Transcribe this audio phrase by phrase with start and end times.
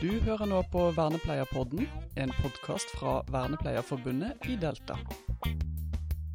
[0.00, 1.82] Du hører nå på Vernepleierpodden,
[2.16, 4.94] en podkast fra Vernepleierforbundet i Delta.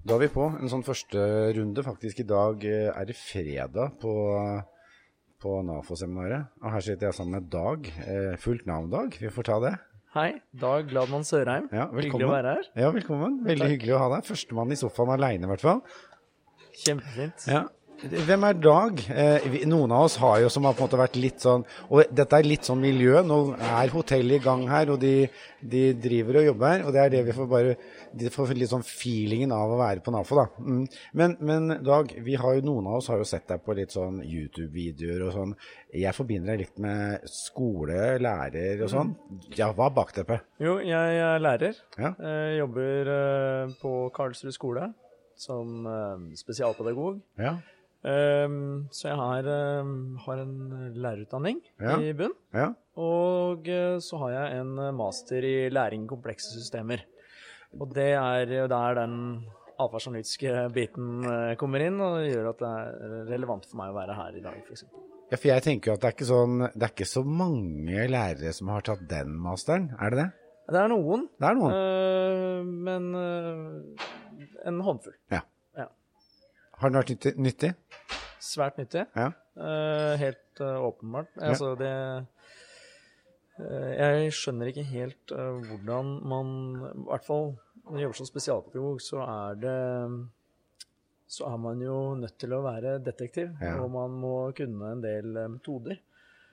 [0.06, 1.24] Da er vi på en sånn første
[1.58, 1.82] runde.
[1.82, 4.14] Faktisk i dag eh, er det fredag på,
[5.42, 6.52] på NAFO-seminaret.
[6.62, 7.90] Og her sitter jeg sammen med Dag.
[8.06, 9.18] Eh, fullt navn, Dag.
[9.18, 9.74] Vi får ta det.
[10.14, 10.28] Hei,
[10.62, 11.66] Dag Gladmann Sørheim.
[11.74, 12.70] Ja, Hyggelig å være her.
[12.86, 13.42] Ja, velkommen.
[13.50, 13.74] Veldig Takk.
[13.74, 14.30] hyggelig å ha deg.
[14.30, 15.82] Førstemann i sofaen aleine, i hvert fall.
[16.86, 17.50] Kjempefint.
[17.50, 17.66] Ja.
[18.04, 19.00] Hvem er Dag?
[19.08, 22.12] Eh, noen av oss har jo som har på en måte vært litt sånn Og
[22.12, 23.22] dette er litt sånn miljø.
[23.24, 25.30] Nå er hotellet i gang her, og de,
[25.62, 26.84] de driver og jobber.
[26.86, 27.76] Og det er det vi får bare
[28.16, 30.46] De får litt sånn feelingen av å være på NAFO, da.
[30.60, 30.82] Mm.
[31.22, 33.96] Men, men Dag, vi har jo, noen av oss har jo sett deg på litt
[33.96, 35.56] sånn YouTube-videoer og sånn.
[35.96, 39.16] Jeg forbinder deg litt med skole, lærer og sånn.
[39.56, 40.44] Ja, hva er bakteppet?
[40.64, 41.80] Jo, jeg er lærer.
[41.96, 42.12] Ja.
[42.20, 44.90] Jeg jobber eh, på Karlsrud skole
[45.40, 47.22] som eh, spesialpedagog.
[47.40, 47.56] Ja.
[48.06, 49.48] Um, så jeg har,
[49.82, 50.56] um, har en
[50.94, 51.96] lærerutdanning Ja.
[51.98, 52.36] i bunn.
[52.54, 52.68] Ja.
[53.02, 57.02] Og eh, så har jeg en eh, master i læring i komplekse systemer.
[57.80, 59.16] Og det er jo der den
[59.82, 64.16] atferdsanalytiske biten eh, kommer inn, og gjør at det er relevant for meg å være
[64.22, 64.86] her i dag, f.eks.
[65.32, 68.06] ja, for jeg tenker jo at det er ikke sånn Det er ikke så mange
[68.14, 70.30] lærere som har tatt den masteren, er det det?
[70.72, 71.76] Det er noen, Det er noen.
[71.76, 74.08] Uh, men eh,
[74.70, 75.18] en håndfull.
[76.86, 77.70] Har den vært nyttig?
[78.46, 79.08] Svært nyttig.
[79.18, 79.32] Ja.
[79.58, 81.32] Uh, helt uh, åpenbart.
[81.42, 81.90] Altså, det
[83.58, 89.02] uh, Jeg skjønner ikke helt hvordan man I hvert fall når man jobber som spesialpedagog,
[89.02, 89.76] så er det
[91.36, 93.76] så er man jo nødt til å være detektiv, Ja.
[93.82, 95.98] og man må kunne en del metoder.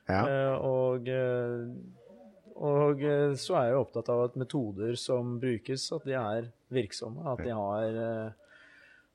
[0.09, 0.23] Ja.
[0.61, 1.09] Og,
[2.57, 3.05] og
[3.41, 7.25] så er jeg opptatt av at metoder som brukes, at de er virksomme.
[7.33, 8.33] At de har,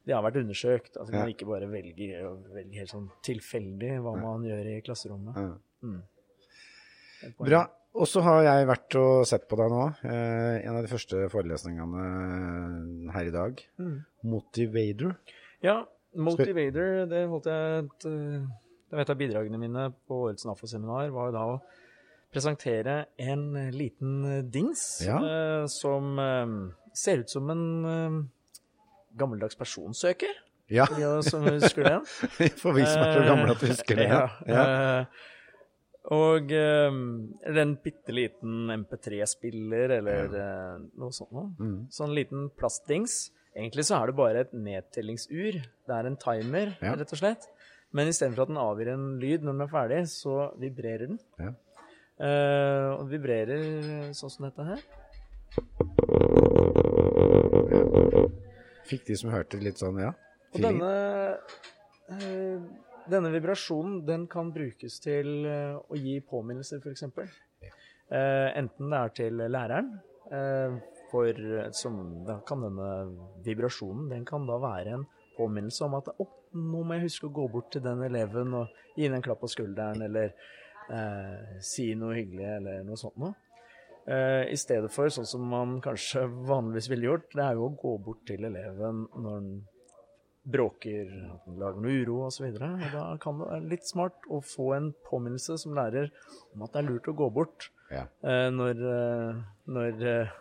[0.07, 0.95] de har vært undersøkt.
[0.97, 1.33] At man Ja.
[1.33, 2.21] ikke bare velger,
[2.53, 5.35] velger helt sånn tilfeldig hva man gjør i klasserommet.
[5.83, 6.01] Mm.
[7.41, 7.65] Bra.
[7.97, 9.83] Og så har jeg vært og sett på deg nå.
[10.05, 13.61] Eh, en av de første forelesningene her i dag.
[13.81, 13.95] Mm.
[14.29, 15.15] Motivator.
[15.65, 15.79] Ja,
[16.17, 18.45] Motivator, det holdt jeg et eh,
[18.87, 21.57] Det var et av bidragene mine på årets NAFO-seminar, var jo da å
[22.31, 25.17] presentere en eh, liten eh, dings Ja.
[25.17, 26.53] eh, som eh,
[26.95, 28.21] ser ut som en eh,
[29.19, 30.35] gammeldags personsøker,
[30.69, 32.05] Ja, for de som husker den.
[32.59, 34.07] for vi som er så gamle at vi husker det.
[34.11, 34.25] Ja.
[34.47, 34.63] Ja.
[34.67, 35.05] eh,
[36.17, 36.97] og eh,
[37.47, 40.51] eller en bitte liten MP3-spiller, eller ja.
[40.99, 41.49] noe sånt noe.
[41.59, 41.79] Mm.
[41.91, 43.17] Sånn liten plastdings.
[43.57, 45.57] Egentlig så er det bare et nedtellingsur.
[45.87, 46.93] Det er en timer, Ja.
[46.99, 47.47] rett og slett.
[47.95, 51.19] Men istedenfor at den avgir en lyd når den er ferdig, så vibrerer den.
[51.39, 51.53] Ja.
[52.17, 54.81] Uh, og vibrerer sånn som dette her.
[58.87, 60.13] Fikk de som hørte litt sånn, ja?
[60.55, 60.91] Og denne,
[62.13, 62.59] eh,
[63.11, 67.07] denne vibrasjonen den kan brukes til eh, å gi påminnelser, f.eks.
[68.07, 69.89] Uh, enten det er til læreren,
[70.31, 70.77] uh,
[71.11, 71.41] for
[71.75, 72.91] som, da kan denne
[73.43, 75.03] vibrasjonen den kan da være en
[75.35, 78.79] påminnelse om at oh, nå må jeg huske å gå bort til den eleven og
[78.95, 80.31] gi henne en klapp på skulderen, eller
[80.87, 83.35] uh, si noe hyggelig, eller noe sånt noe.
[84.07, 87.73] Eh, I stedet for sånn som man kanskje vanligvis ville gjort, det er jo å
[87.81, 89.49] gå bort til eleven når den
[90.47, 91.09] bråker,
[91.59, 92.45] lager noe uro osv.
[92.55, 96.07] Da kan det være litt smart å få en påminnelse som lærer
[96.55, 98.05] om at det er lurt å gå bort Ja.
[98.23, 100.31] eh, når, eh, når,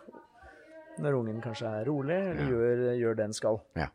[1.03, 2.49] når ungen kanskje er rolig eller Ja.
[2.53, 3.59] gjør, gjør det en skal.
[3.75, 3.89] Ja.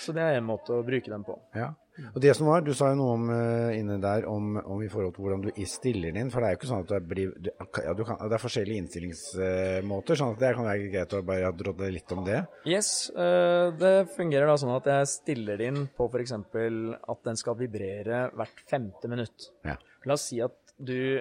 [0.00, 1.38] Så det er en måte å bruke den på.
[1.54, 1.74] ja.
[2.14, 4.88] Og det som var, du sa jo noe om eh, inne der om, om i
[4.90, 7.08] forhold til hvordan du stiller den inn, for det er jo ikke sånn at du
[7.10, 11.16] blir, du, ja, du kan, det er forskjellige innstillingsmåter, sånn at det kan være greit
[11.16, 12.40] å bare drodle litt om det.
[12.68, 16.34] Yes, eh, det fungerer da sånn at jeg stiller det inn på f.eks.
[16.38, 19.50] at den skal vibrere hvert femte minutt.
[19.66, 19.76] Ja.
[20.08, 21.20] La oss si at du,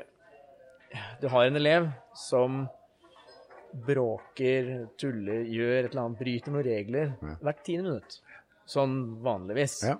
[1.19, 2.63] du har en elev som
[3.85, 8.21] bråker, tuller, gjør et eller annet, bryter noen regler hvert tiende minutt.
[8.69, 9.81] Sånn vanligvis.
[9.85, 9.97] Ja.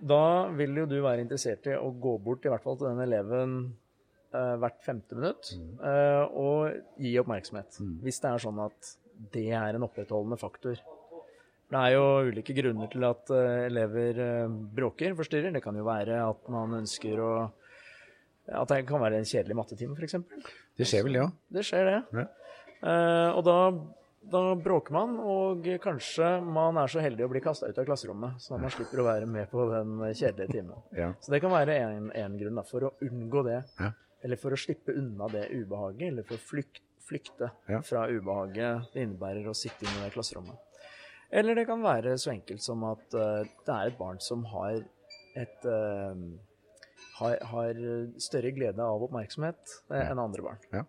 [0.00, 3.02] Da vil jo du være interessert i å gå bort i hvert fall til den
[3.02, 3.56] eleven
[4.32, 7.80] eh, hvert femte minutt eh, og gi oppmerksomhet.
[8.04, 8.94] Hvis det er sånn at
[9.34, 10.78] det er en opprettholdende faktor.
[11.68, 15.52] Det er jo ulike grunner til at eh, elever eh, bråker, forstyrrer.
[15.52, 17.32] Det kan jo være at man ønsker å
[18.48, 20.14] At det kan være en kjedelig mattetime, f.eks.
[20.78, 21.26] Det skjer vel ja.
[21.52, 22.22] Det skjer, det.
[22.22, 22.24] Ja.
[22.78, 23.56] Eh, og da,
[24.20, 28.40] da bråker man, og kanskje man er så heldig å bli kasta ut av klasserommet,
[28.42, 30.82] så man slipper å være med på den kjedelige timen.
[30.98, 31.12] Ja.
[31.22, 33.62] Så det kan være en grunn da, for å unngå det.
[33.78, 33.92] Ja.
[34.26, 37.80] Eller for å slippe unna det ubehaget, eller for å flykt, flykte Ja.
[37.86, 40.58] fra ubehaget det innebærer å sitte inne i det klasserommet.
[41.30, 44.80] Eller det kan være så enkelt som at uh, det er et barn som har
[45.36, 46.16] et uh,
[47.18, 47.80] har, har
[48.22, 50.62] større glede av oppmerksomhet eh, enn andre barn.
[50.72, 50.84] Ja.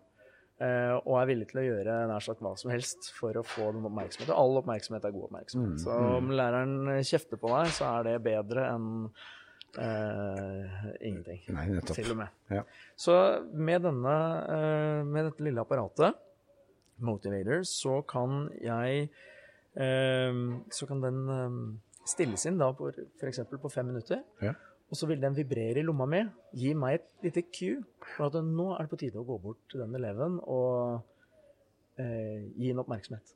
[0.60, 3.70] Eh, og er villig til å gjøre nær sagt hva som helst for å få
[3.72, 4.34] den oppmerksomheten.
[4.34, 5.70] Og all oppmerksomhet er god oppmerksomhet.
[5.72, 6.74] Mm, Så om læreren
[7.08, 8.88] kjefter på deg, så er det bedre enn
[9.80, 11.40] eh, ingenting.
[11.56, 11.96] Nei, nettopp.
[11.96, 12.36] Til og med.
[12.52, 12.64] Ja.
[12.98, 13.16] Så
[13.56, 14.16] med, denne,
[14.58, 16.18] eh, med dette lille apparatet,
[17.00, 19.06] Motivator, så kan jeg
[19.80, 20.40] eh,
[20.76, 21.56] Så kan den eh,
[22.10, 23.40] stilles inn da på f.eks.
[23.62, 24.20] på fem minutter.
[24.44, 24.52] Ja.
[24.90, 26.20] Og så vil den vibrere i lomma mi,
[26.58, 27.78] gi meg et lite cue
[28.16, 31.04] for at nå er det på tide å gå bort til den eleven og
[32.00, 33.34] eh, gi den oppmerksomhet.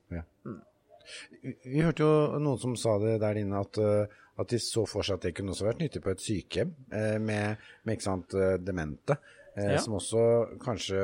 [1.45, 4.83] Vi, vi hørte jo noen som sa det der inne, at, eh, at de så
[4.89, 8.09] for seg at det kunne også vært nyttig på et sykehjem eh, med, med ikke
[8.09, 9.19] sant, eh, demente.
[9.55, 9.79] Eh, Ja.
[9.79, 10.23] Som også
[10.59, 10.99] kanskje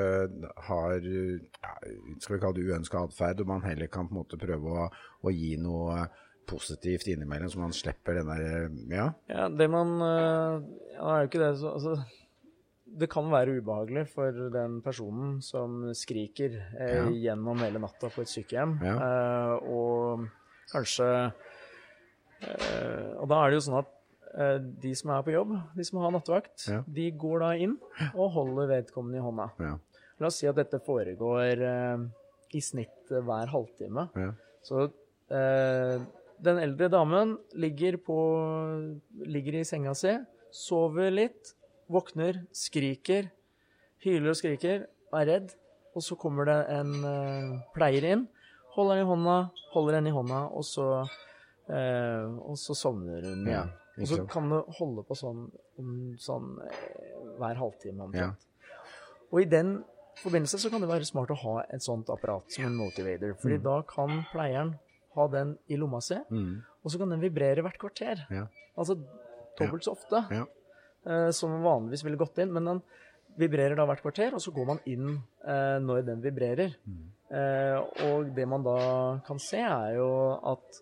[0.67, 1.75] har ja,
[2.19, 4.89] skal vi kalle det uønska atferd, og man heller kan på en måte prøve å,
[5.23, 6.01] å gi noe
[6.51, 9.07] positivt innimellom, så man slipper den der eh, Ja.
[9.31, 10.57] Ja, det man eh,
[10.97, 11.95] Ja, er jo ikke det så Altså,
[13.01, 17.05] det kan være ubehagelig for den personen som skriker eh, Ja.
[17.31, 20.27] gjennom hele natta på et sykehjem, eh, og
[20.73, 21.07] kanskje
[22.43, 23.93] eh, Og da er det jo sånn at
[24.35, 27.77] eh, de som er på jobb, de som har nattevakt, de går da inn
[28.15, 29.49] og holder vedkommende i hånda.
[29.63, 29.75] Ja.
[30.21, 31.63] La oss si at dette foregår
[32.53, 34.09] i snitt hver halvtime.
[34.21, 34.33] Ja.
[34.67, 34.83] Så
[35.33, 35.97] eh,
[36.43, 38.17] den eldre damen ligger, på,
[39.27, 40.13] ligger i senga si,
[40.55, 41.55] sover litt,
[41.91, 43.31] våkner, skriker,
[44.05, 45.55] hyler og skriker, er redd.
[45.97, 48.27] Og så kommer det en uh, pleier inn,
[48.77, 49.37] holder henne i hånda,
[49.75, 50.87] holder henne i hånda, og så,
[51.69, 54.05] uh, og så sovner hun Ja, igjen.
[54.05, 55.49] og så kan du holde på sånn,
[56.23, 56.85] sånn eh,
[57.41, 58.47] hver halvtime omtrent.
[58.47, 58.71] Ja.
[59.33, 59.81] Og i den
[60.23, 63.35] forbindelse så kan det være smart å ha et sånt apparat som en motivator.
[63.43, 63.63] fordi Mm.
[63.67, 64.73] da kan pleieren
[65.17, 66.63] ha den i lomma si, Mm.
[66.85, 68.27] og så kan den vibrere hvert kvarter.
[68.31, 68.47] Ja.
[68.79, 68.97] Altså
[69.59, 70.45] dobbelt så ofte Ja.
[71.07, 72.53] uh, som vanligvis ville gått inn.
[72.53, 72.83] Men den
[73.39, 76.77] vibrerer da hvert kvarter, og så går man inn uh, når den vibrerer.
[76.87, 77.11] Mm.
[77.31, 77.79] Uh,
[78.11, 80.09] og det man da kan se, er jo
[80.53, 80.81] at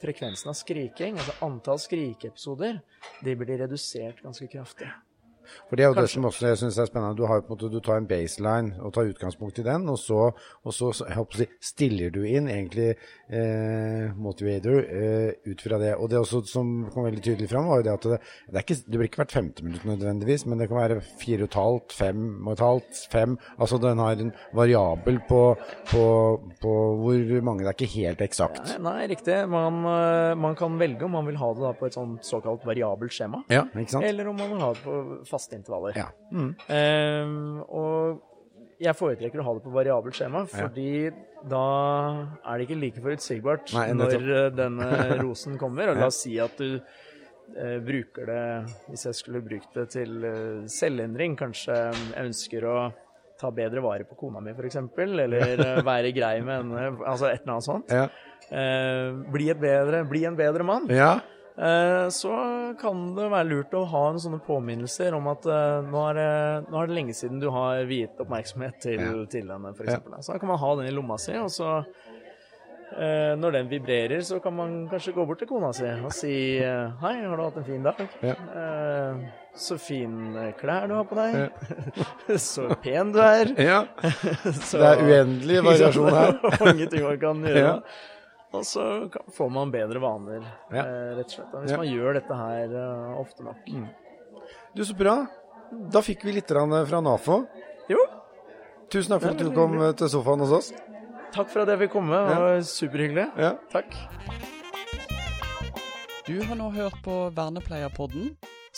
[0.00, 2.80] frekvensen av skriking, altså antall skrikeepisoder,
[3.22, 4.88] de blir redusert ganske kraftig.
[5.68, 7.18] For det er jo det som også jeg synes er spennende.
[7.18, 10.30] Du, har måte, du tar en baseline og tar utgangspunkt i den, og så,
[10.64, 15.94] og så si, stiller du inn egentlig eh, motivator eh, ut fra det.
[15.96, 18.20] Og det også som kom veldig tydelig fram, var jo det at det,
[18.50, 21.50] det, ikke, det blir ikke hvert femte minutt nødvendigvis, men det kan være fire og
[21.50, 23.36] et halvt, fem og et halvt, fem.
[23.58, 25.42] Altså den har en variabel på,
[25.90, 26.04] på,
[26.62, 27.64] på hvor mange.
[27.64, 28.62] Det er ikke helt eksakt.
[28.76, 29.38] Nei, nei, riktig.
[29.50, 33.14] Man, eh, man kan velge om man vil ha det på et sånt såkalt variabelt
[33.14, 33.64] skjema, Ja,
[34.00, 34.96] eller om man vil ha det på
[35.40, 35.96] faste intervaller.
[35.96, 36.08] Ja.
[36.32, 36.54] Mm.
[36.68, 38.20] Ehm, og
[38.80, 41.10] jeg foretrekker å ha det på variabelt skjema, fordi
[41.50, 41.66] da
[42.44, 44.88] er det ikke like forutsigbart Nei, når eh, denne
[45.24, 45.92] rosen kommer.
[45.92, 48.42] Og la oss si at du uh, bruker det
[48.90, 52.76] Hvis jeg skulle brukt det til uh, selvendring, kanskje jeg ønsker å
[53.40, 57.40] ta bedre vare på kona mi, f.eks., eller uh, være grei med henne, altså et
[57.40, 57.92] eller annet sånt.
[57.92, 58.08] Ja.
[58.50, 60.88] Eh, bli, et bedre, bli en bedre mann.
[60.92, 61.20] ja.
[61.58, 62.30] Eh, så
[62.80, 66.78] kan det være lurt å ha noen sånne påminnelser om at eh, nå, er nå
[66.82, 69.16] er det lenge siden du har viet oppmerksomhet til, Ja.
[69.28, 69.88] til henne, f.eks.
[69.90, 70.22] eksempel.
[70.22, 71.72] Så da kan man ha den i lomma si, og så
[72.96, 76.32] eh, når den vibrerer, så kan man kanskje gå bort til kona si og si
[77.02, 78.00] Hei, har du hatt en fin dag?
[78.24, 78.38] Ja.
[79.60, 81.50] Så fine klær du har på deg.
[82.38, 83.50] så pen du er.
[83.58, 83.80] ja.
[84.70, 86.36] Så, Det er uendelig variasjon her.
[86.64, 87.64] Mange ting man kan gjøre.
[87.66, 87.74] Ja.
[88.52, 88.84] Og så
[89.36, 90.42] får man bedre vaner,
[90.72, 90.82] Ja.
[90.82, 91.52] eh, rett og slett.
[91.54, 91.76] Hvis Ja.
[91.76, 91.84] Mm.
[91.84, 93.90] man gjør dette her eh, ofte nok.
[94.74, 95.26] Du, så bra.
[95.90, 97.46] Da fikk vi litt fra NAFO.
[97.88, 97.98] Jo,
[98.90, 100.72] Tusen takk for at du kom til sofaen hos oss.
[101.32, 102.10] takk for at jeg fikk komme.
[102.26, 103.26] Det var superhyggelig.
[103.38, 103.52] Ja.
[103.70, 103.94] Takk.
[106.26, 108.36] Du har nå hørt på Vernepleierpodden.